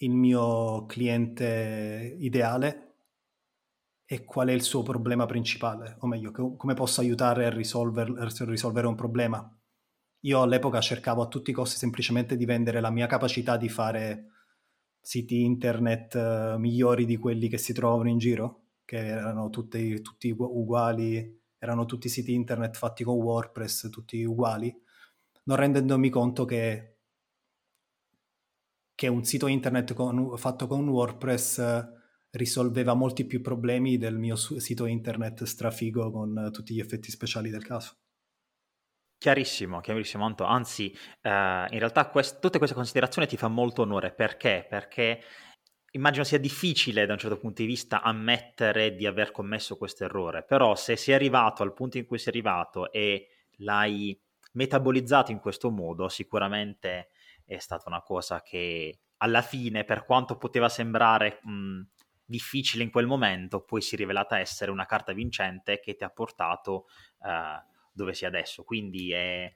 [0.00, 2.87] il mio cliente ideale
[4.10, 8.44] e qual è il suo problema principale, o meglio, come posso aiutare a, risolver, a
[8.46, 9.54] risolvere un problema.
[10.20, 14.28] Io all'epoca cercavo a tutti i costi semplicemente di vendere la mia capacità di fare
[14.98, 20.30] siti internet uh, migliori di quelli che si trovano in giro che erano tutti, tutti
[20.30, 24.74] uguali, erano tutti siti internet fatti con WordPress, tutti uguali,
[25.44, 26.96] non rendendomi conto che,
[28.94, 31.96] che un sito internet con, fatto con WordPress
[32.38, 37.64] risolveva molti più problemi del mio sito internet strafigo con tutti gli effetti speciali del
[37.64, 37.98] caso.
[39.18, 44.14] Chiarissimo, chiarissimo Anto, anzi eh, in realtà quest- tutte queste considerazioni ti fanno molto onore,
[44.14, 44.64] perché?
[44.68, 45.20] Perché
[45.90, 50.44] immagino sia difficile da un certo punto di vista ammettere di aver commesso questo errore,
[50.44, 53.26] però se sei arrivato al punto in cui sei arrivato e
[53.58, 54.16] l'hai
[54.52, 57.08] metabolizzato in questo modo, sicuramente
[57.44, 61.80] è stata una cosa che alla fine, per quanto poteva sembrare mh,
[62.28, 66.10] difficile in quel momento, poi si è rivelata essere una carta vincente che ti ha
[66.10, 66.86] portato
[67.20, 67.28] uh,
[67.92, 68.64] dove sei adesso.
[68.64, 69.50] Quindi è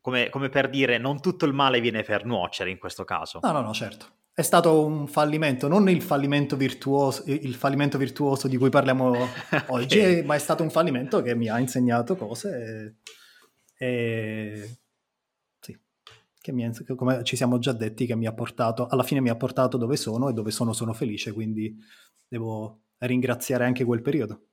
[0.00, 3.40] come, come per dire, non tutto il male viene per nuocere in questo caso.
[3.42, 8.48] No, no, no, certo è stato un fallimento, non il fallimento virtuoso, il fallimento virtuoso
[8.48, 9.14] di cui parliamo
[9.68, 12.96] oggi, ma è stato un fallimento che mi ha insegnato cose
[13.76, 14.78] e, e
[16.40, 19.36] che mi, come ci siamo già detti, che mi ha portato, alla fine mi ha
[19.36, 21.76] portato dove sono e dove sono sono felice, quindi
[22.30, 24.46] devo ringraziare anche quel periodo.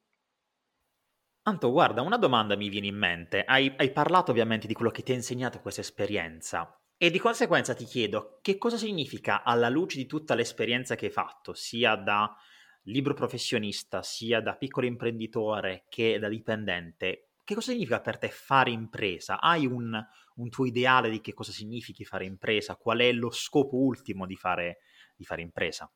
[1.43, 3.43] Anto, guarda, una domanda mi viene in mente.
[3.43, 7.75] Hai, hai parlato ovviamente di quello che ti ha insegnato questa esperienza e di conseguenza
[7.75, 12.35] ti chiedo che cosa significa alla luce di tutta l'esperienza che hai fatto, sia da
[12.83, 18.71] libro professionista, sia da piccolo imprenditore che da dipendente, che cosa significa per te fare
[18.71, 19.39] impresa?
[19.39, 19.97] Hai un,
[20.35, 22.75] un tuo ideale di che cosa significhi fare impresa?
[22.75, 24.79] Qual è lo scopo ultimo di fare,
[25.15, 25.89] di fare impresa?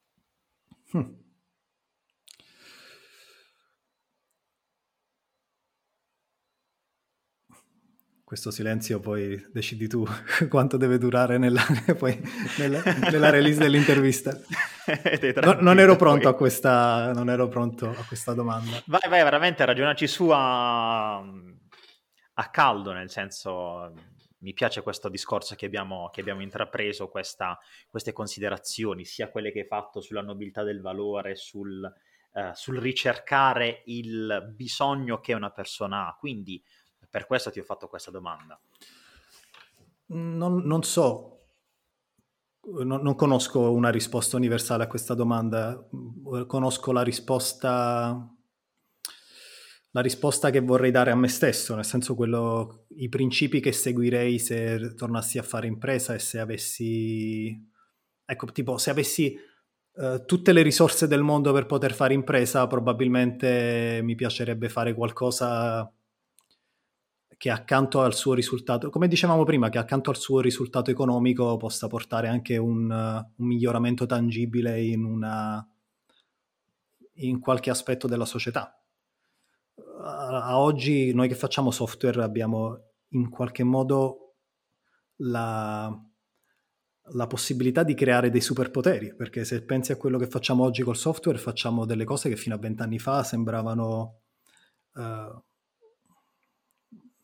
[0.93, 1.30] Hmm.
[8.31, 10.05] Questo silenzio poi decidi tu
[10.47, 11.63] quanto deve durare nella,
[11.99, 12.17] poi,
[12.59, 14.31] nella, nella release dell'intervista.
[15.43, 18.81] no, non, ero pronto a questa, non ero pronto a questa domanda.
[18.85, 23.91] Vai, vai, veramente ragionarci su a, a caldo, nel senso
[24.37, 29.59] mi piace questo discorso che abbiamo, che abbiamo intrapreso, questa, queste considerazioni, sia quelle che
[29.59, 31.83] hai fatto sulla nobiltà del valore, sul,
[32.31, 36.15] uh, sul ricercare il bisogno che una persona ha.
[36.17, 36.63] Quindi
[37.11, 38.59] per questo ti ho fatto questa domanda.
[40.07, 41.31] Non, non so,
[42.83, 45.87] non, non, conosco una risposta universale a questa domanda,
[46.47, 48.33] conosco la risposta,
[49.91, 54.39] la risposta che vorrei dare a me stesso, nel senso quello, i principi che seguirei
[54.39, 57.69] se tornassi a fare impresa e se avessi,
[58.25, 59.37] ecco, tipo, se avessi
[59.93, 65.91] uh, tutte le risorse del mondo per poter fare impresa, probabilmente mi piacerebbe fare qualcosa
[67.41, 71.87] che accanto al suo risultato, come dicevamo prima, che accanto al suo risultato economico possa
[71.87, 75.67] portare anche un, un miglioramento tangibile in, una,
[77.13, 78.79] in qualche aspetto della società.
[80.03, 82.79] A, a oggi noi che facciamo software abbiamo
[83.13, 84.35] in qualche modo
[85.15, 85.91] la,
[87.13, 90.95] la possibilità di creare dei superpoteri, perché se pensi a quello che facciamo oggi col
[90.95, 94.19] software, facciamo delle cose che fino a vent'anni fa sembravano
[94.93, 95.43] uh,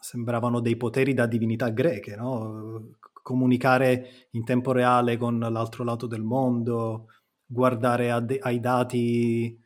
[0.08, 2.91] sembravano dei poteri da divinità greche, no?
[3.22, 7.08] comunicare in tempo reale con l'altro lato del mondo,
[7.46, 9.60] guardare de- ai, dati,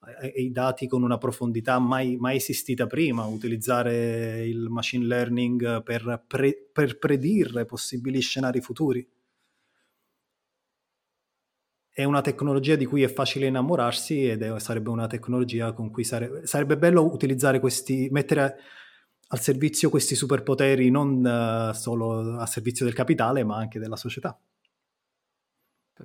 [0.00, 6.68] ai, dati, con una profondità mai, mai, esistita prima, utilizzare il machine learning per, pre-
[6.72, 9.08] per predire possibili scenari futuri.
[11.92, 16.02] È una tecnologia di cui è facile innamorarsi ed è, sarebbe una tecnologia con cui
[16.02, 18.56] sare- sarebbe bello utilizzare questi, mettere
[19.28, 24.38] al servizio questi superpoteri non uh, solo a servizio del capitale, ma anche della società.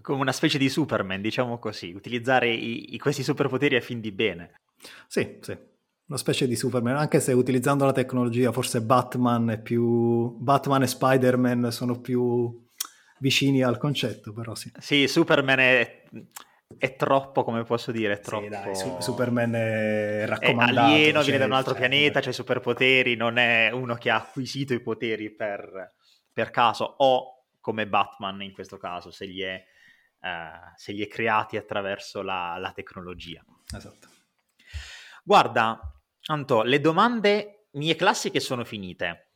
[0.01, 4.11] Come una specie di Superman, diciamo così, utilizzare i, i, questi superpoteri a fin di
[4.11, 4.61] bene.
[5.07, 5.57] Sì, sì,
[6.05, 10.37] una specie di Superman, anche se utilizzando la tecnologia forse Batman, è più...
[10.37, 12.65] Batman e Spider-Man sono più
[13.19, 14.71] vicini al concetto, però sì.
[14.79, 16.03] Sì, Superman è
[16.77, 18.73] è troppo, come posso dire, è troppo...
[18.73, 20.87] Sì, dai, Superman è raccomandato.
[20.87, 23.95] È alieno, cioè, viene da un altro cioè, pianeta, c'ha i superpoteri, non è uno
[23.95, 25.95] che ha acquisito i poteri per,
[26.31, 29.63] per caso, o come Batman in questo caso, se li è,
[30.21, 33.43] uh, se li è creati attraverso la, la tecnologia.
[33.73, 34.07] Esatto.
[35.23, 35.79] Guarda,
[36.27, 39.30] Anto, le domande mie classiche sono finite.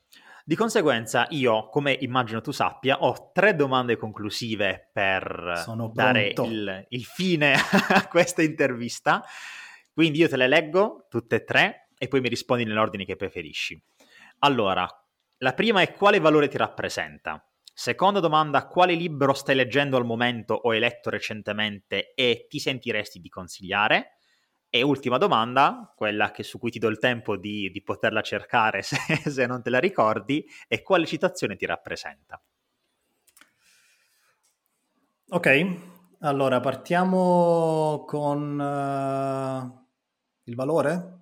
[0.48, 6.86] Di conseguenza io, come immagino tu sappia, ho tre domande conclusive per Sono dare il,
[6.90, 7.56] il fine
[7.90, 9.24] a questa intervista.
[9.92, 13.82] Quindi io te le leggo tutte e tre e poi mi rispondi nell'ordine che preferisci.
[14.40, 14.88] Allora,
[15.40, 17.44] la prima è quale valore ti rappresenta?
[17.74, 23.20] Seconda domanda, quale libro stai leggendo al momento o hai letto recentemente e ti sentiresti
[23.20, 24.18] di consigliare?
[24.70, 28.82] E ultima domanda, quella che, su cui ti do il tempo di, di poterla cercare
[28.84, 28.98] se,
[29.30, 32.42] se, non te la ricordi, è quale citazione ti rappresenta?
[35.30, 35.78] Ok,
[36.20, 39.88] allora partiamo con uh,
[40.44, 41.20] il valore.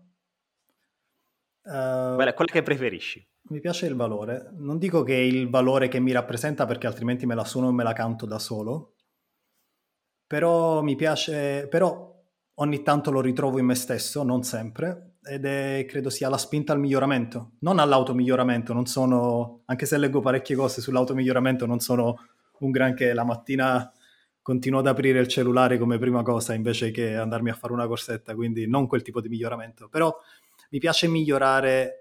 [1.64, 3.26] Uh, quella, quella che preferisci.
[3.50, 4.50] Mi piace il valore.
[4.54, 7.74] Non dico che è il valore che mi rappresenta perché altrimenti me la suono e
[7.74, 8.96] me la canto da solo.
[10.26, 12.13] Però mi piace, però
[12.56, 16.74] ogni tanto lo ritrovo in me stesso, non sempre, ed è, credo sia la spinta
[16.74, 22.20] al miglioramento, non all'automiglioramento, non sono, anche se leggo parecchie cose sull'automiglioramento, non sono
[22.60, 23.92] un granché, la mattina
[24.42, 28.36] continuo ad aprire il cellulare come prima cosa invece che andarmi a fare una corsetta,
[28.36, 30.14] quindi non quel tipo di miglioramento, però
[30.70, 32.00] mi piace migliorare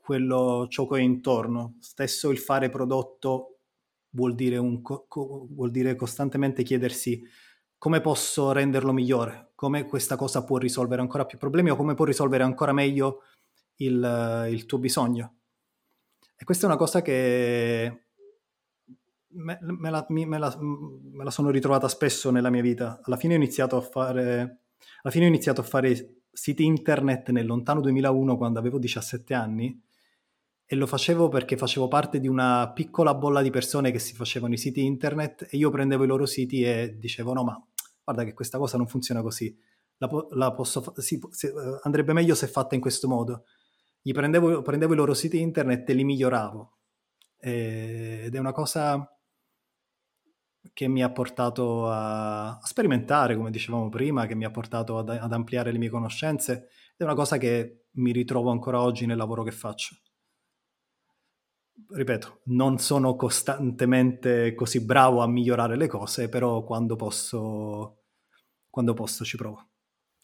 [0.00, 3.58] quello ciò che ho intorno, stesso il fare prodotto
[4.10, 4.80] vuol dire, un,
[5.50, 7.22] vuol dire costantemente chiedersi
[7.82, 12.04] come posso renderlo migliore, come questa cosa può risolvere ancora più problemi o come può
[12.04, 13.22] risolvere ancora meglio
[13.78, 15.38] il, il tuo bisogno.
[16.36, 18.04] E questa è una cosa che
[19.30, 23.00] me, me, la, me, la, me, la, sono ritrovata spesso nella mia vita.
[23.02, 24.60] Alla fine ho iniziato a fare,
[25.02, 29.82] alla fine ho iniziato a fare siti internet nel lontano 2001 quando avevo 17 anni
[30.64, 34.54] e lo facevo perché facevo parte di una piccola bolla di persone che si facevano
[34.54, 37.66] i siti internet e io prendevo i loro siti e dicevo no ma
[38.04, 39.56] guarda che questa cosa non funziona così,
[39.98, 43.44] la, la posso, sì, se, eh, andrebbe meglio se fatta in questo modo.
[44.00, 46.78] Gli prendevo, prendevo i loro siti internet e li miglioravo.
[47.38, 49.06] E, ed è una cosa
[50.72, 55.08] che mi ha portato a, a, sperimentare, come dicevamo prima, che mi ha portato ad,
[55.10, 56.52] ad ampliare le mie conoscenze.
[56.52, 59.96] Ed è una cosa che mi ritrovo ancora oggi nel lavoro che faccio
[61.88, 68.04] ripeto, non sono costantemente così bravo a migliorare le cose, però quando posso,
[68.68, 69.68] quando posso ci provo.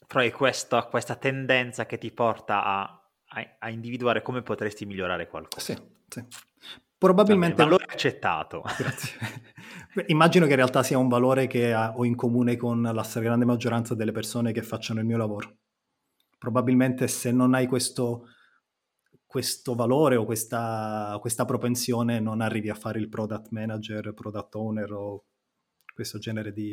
[0.06, 5.28] Però è questa, questa tendenza che ti porta a, a, a, individuare come potresti migliorare
[5.28, 5.74] qualcosa.
[5.74, 6.24] Sì, sì.
[6.96, 7.56] Probabilmente...
[7.56, 8.62] Vabbè, valore accettato.
[8.76, 9.16] Grazie.
[10.06, 13.94] Immagino che in realtà sia un valore che ho in comune con la stragrande maggioranza
[13.94, 15.58] delle persone che facciano il mio lavoro.
[16.38, 18.28] Probabilmente se non hai questo
[19.28, 24.90] questo valore o questa, questa, propensione non arrivi a fare il product manager, product owner
[24.90, 25.26] o
[25.92, 26.72] questo genere di,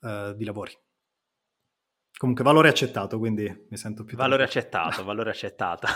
[0.00, 0.76] uh, di lavori.
[2.18, 4.18] Comunque valore accettato, quindi mi sento più...
[4.18, 5.86] Valore accettato, valore accettato.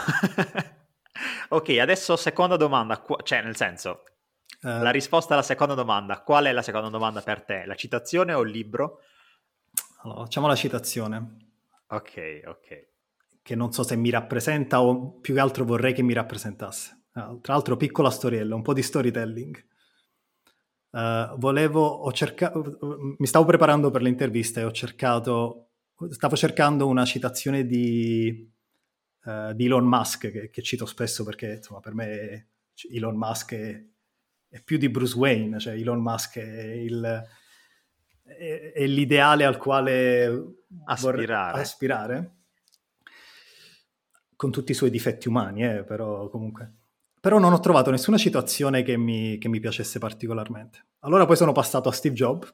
[1.51, 4.05] ok, adesso seconda domanda, cioè nel senso,
[4.63, 7.67] uh, la risposta alla seconda domanda, qual è la seconda domanda per te?
[7.67, 9.01] La citazione o il libro?
[10.03, 11.51] Allora, facciamo la citazione.
[11.89, 12.90] Ok, ok
[13.51, 17.07] che non so se mi rappresenta o più che altro vorrei che mi rappresentasse.
[17.15, 19.67] Uh, tra l'altro, piccola storiella, un po' di storytelling.
[20.91, 22.79] Uh, volevo, ho cercato,
[23.19, 25.71] mi stavo preparando per l'intervista e ho cercato,
[26.11, 28.49] stavo cercando una citazione di,
[29.25, 32.51] uh, di Elon Musk, che, che, cito spesso perché insomma per me
[32.89, 33.85] Elon Musk è,
[34.49, 37.25] è, più di Bruce Wayne, cioè Elon Musk è, il,
[38.23, 41.61] è, è l'ideale al quale aspirare.
[41.61, 42.35] aspirare
[44.41, 46.77] con tutti i suoi difetti umani, eh, però comunque.
[47.21, 50.87] Però non ho trovato nessuna citazione che mi, che mi piacesse particolarmente.
[51.01, 52.51] Allora poi sono passato a Steve Jobs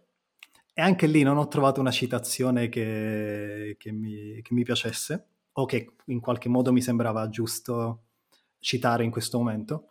[0.75, 5.65] e anche lì non ho trovato una citazione che, che, mi, che mi piacesse o
[5.65, 8.07] che in qualche modo mi sembrava giusto
[8.59, 9.91] citare in questo momento.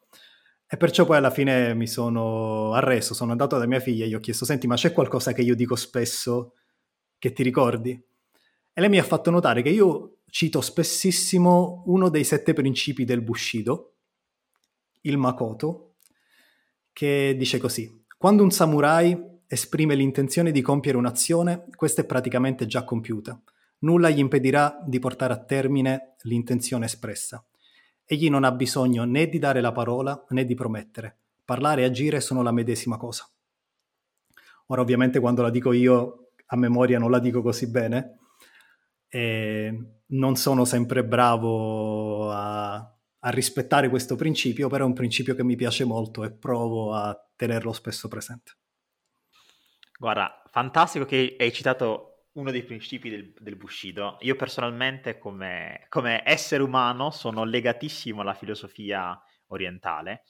[0.67, 4.15] E perciò poi alla fine mi sono arreso, sono andato da mia figlia e gli
[4.15, 6.55] ho chiesto, senti, ma c'è qualcosa che io dico spesso
[7.17, 7.91] che ti ricordi?
[8.73, 13.21] E lei mi ha fatto notare che io cito spessissimo uno dei sette principi del
[13.21, 13.93] Bushido,
[15.03, 15.93] il Makoto,
[16.91, 19.17] che dice così: Quando un samurai
[19.47, 23.41] esprime l'intenzione di compiere un'azione, questa è praticamente già compiuta.
[23.79, 27.41] Nulla gli impedirà di portare a termine l'intenzione espressa.
[28.03, 31.17] Egli non ha bisogno né di dare la parola né di promettere.
[31.45, 33.25] Parlare e agire sono la medesima cosa.
[34.65, 38.19] Ora, ovviamente, quando la dico io a memoria non la dico così bene,
[39.15, 45.43] e non sono sempre bravo a, a, rispettare questo principio, però è un principio che
[45.43, 48.57] mi piace molto e provo a tenerlo spesso presente.
[49.97, 54.17] Guarda, fantastico che hai citato uno dei principi del, del Bushido.
[54.19, 60.23] Io personalmente come, come, essere umano sono legatissimo alla filosofia orientale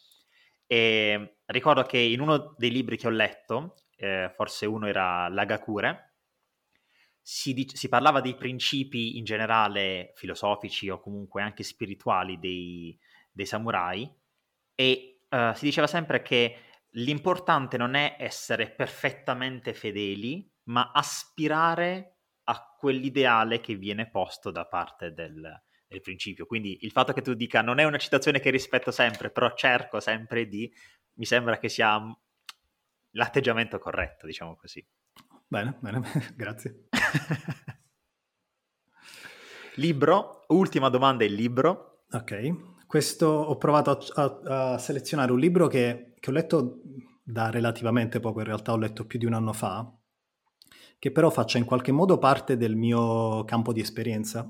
[0.68, 6.05] e ricordo che in uno dei libri che ho letto, eh, forse uno era L'Agakure,
[7.28, 12.96] si, dice, si, parlava dei principi in generale filosofici o comunque anche spirituali dei,
[13.32, 14.08] dei samurai
[14.76, 16.60] e uh, si diceva sempre che
[16.92, 25.12] l'importante non è essere perfettamente fedeli, ma aspirare a quell'ideale che viene posto da parte
[25.12, 26.46] del, del principio.
[26.46, 30.00] Quindi il fatto che tu dica non è una citazione che rispetto sempre, però cerco
[30.00, 30.72] sempre di,
[31.14, 32.00] mi sembra che sia
[33.14, 34.86] l'atteggiamento corretto, diciamo così.
[35.48, 36.02] Bene, bene,
[36.38, 36.88] grazie.
[39.76, 42.04] libro, ultima domanda, il libro.
[42.12, 46.82] Ok, questo ho provato a, a, a selezionare un libro che, che, ho letto
[47.24, 49.92] da relativamente poco, in realtà ho letto più di un anno fa,
[51.00, 54.50] che però faccia in qualche modo parte del mio campo di esperienza,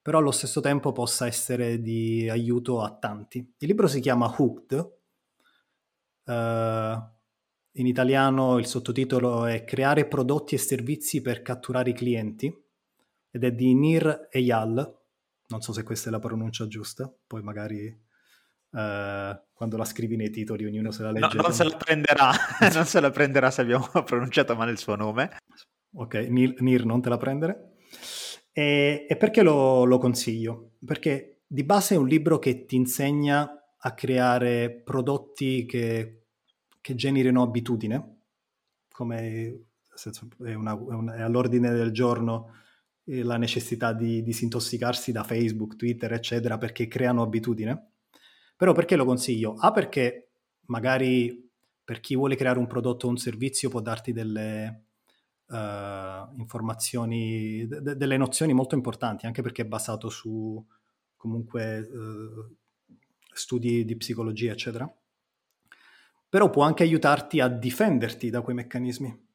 [0.00, 3.38] però allo stesso tempo possa essere di aiuto a tanti.
[3.58, 4.92] Il libro si chiama Hooked,
[6.24, 7.11] uh,
[7.76, 12.54] in italiano il sottotitolo è Creare prodotti e servizi per catturare i clienti
[13.30, 15.00] ed è di Nir Eyal.
[15.48, 20.30] Non so se questa è la pronuncia giusta, poi magari uh, quando la scrivi nei
[20.30, 21.36] titoli ognuno se la legge.
[21.36, 22.30] No, non se la prenderà,
[22.74, 25.36] non se la prenderà se abbiamo pronunciato male il suo nome.
[25.94, 27.76] Ok, Nir, Nir non te la prendere.
[28.52, 30.72] E, e perché lo, lo consiglio?
[30.84, 36.21] Perché di base è un libro che ti insegna a creare prodotti che
[36.82, 38.16] che generino abitudine,
[38.92, 39.64] come
[40.44, 42.56] è, una, è, all'ordine del giorno
[43.04, 47.92] eh, la necessità di disintossicarsi da Facebook, Twitter, eccetera, perché creano abitudine.
[48.56, 49.54] Però perché lo consiglio?
[49.54, 50.32] A perché
[50.66, 51.50] magari
[51.84, 54.84] per chi vuole creare un prodotto o un servizio può darti delle
[55.46, 60.64] uh, informazioni, de- delle nozioni molto importanti, anche perché è basato su
[61.16, 62.56] comunque uh,
[63.32, 64.92] studi di psicologia, eccetera.
[66.32, 69.26] Però può anche aiutarti a difenderti da quei meccanismi.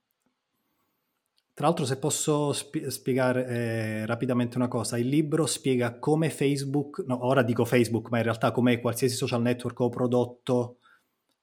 [1.54, 7.04] Tra l'altro, se posso spi- spiegare eh, rapidamente una cosa, il libro spiega come Facebook,
[7.06, 10.78] no, ora dico Facebook, ma in realtà come qualsiasi social network o prodotto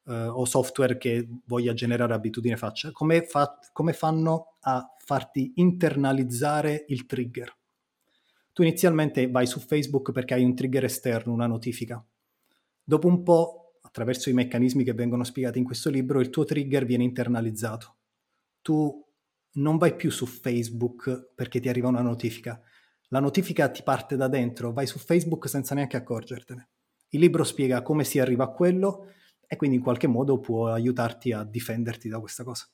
[0.08, 6.84] eh, o software che voglia generare abitudine faccia, come, fa- come fanno a farti internalizzare
[6.88, 7.56] il trigger.
[8.52, 12.04] Tu inizialmente vai su Facebook perché hai un trigger esterno, una notifica.
[12.82, 13.63] Dopo un po',
[13.94, 17.98] attraverso i meccanismi che vengono spiegati in questo libro, il tuo trigger viene internalizzato.
[18.60, 19.06] Tu
[19.52, 22.60] non vai più su Facebook perché ti arriva una notifica.
[23.10, 26.70] La notifica ti parte da dentro, vai su Facebook senza neanche accorgertene.
[27.10, 29.12] Il libro spiega come si arriva a quello
[29.46, 32.68] e quindi in qualche modo può aiutarti a difenderti da questa cosa.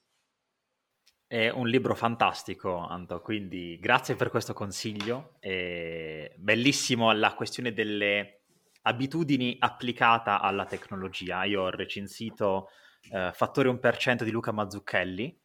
[1.27, 5.37] È un libro fantastico, Anto, quindi grazie per questo consiglio.
[5.39, 8.39] È bellissimo la questione delle
[8.83, 11.45] abitudini applicata alla tecnologia.
[11.45, 12.68] Io ho recensito
[13.12, 15.39] eh, Fattore 1% di Luca Mazzucchelli,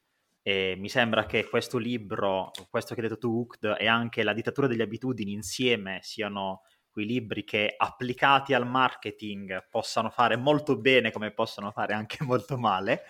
[0.47, 4.31] e mi sembra che questo libro, questo che hai detto tu, Hooked, e anche La
[4.31, 6.61] dittatura delle abitudini insieme siano
[6.91, 12.59] quei libri che applicati al marketing possano fare molto bene come possono fare anche molto
[12.59, 13.01] male.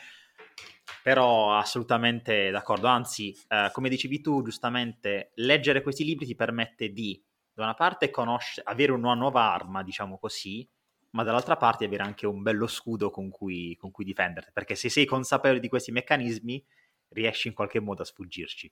[1.03, 7.21] Però assolutamente d'accordo, anzi, eh, come dicevi tu, giustamente, leggere questi libri ti permette di,
[7.55, 10.67] da una parte, conoscere, avere una nuova arma, diciamo così,
[11.11, 14.89] ma dall'altra parte avere anche un bello scudo con cui, con cui difenderti, perché se
[14.89, 16.63] sei consapevole di questi meccanismi,
[17.09, 18.71] riesci in qualche modo a sfuggirci.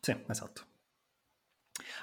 [0.00, 0.66] Sì, esatto.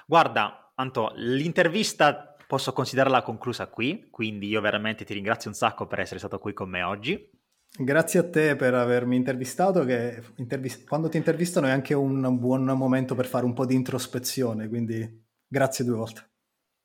[0.06, 6.00] Guarda, Anto, l'intervista posso considerarla conclusa qui, quindi io veramente ti ringrazio un sacco per
[6.00, 7.30] essere stato qui con me oggi.
[7.78, 12.64] Grazie a te per avermi intervistato, che intervist- quando ti intervistano è anche un buon
[12.64, 16.30] momento per fare un po' di introspezione, quindi grazie due volte.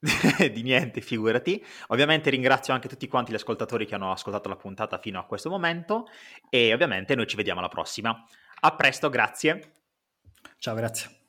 [0.51, 1.63] di niente, figurati.
[1.87, 5.49] Ovviamente ringrazio anche tutti quanti gli ascoltatori che hanno ascoltato la puntata fino a questo
[5.49, 6.07] momento
[6.49, 8.25] e ovviamente noi ci vediamo alla prossima.
[8.61, 9.73] A presto, grazie.
[10.57, 11.20] Ciao, grazie.